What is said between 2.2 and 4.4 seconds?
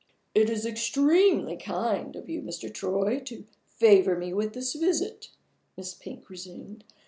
you, Mr. Troy, to favor me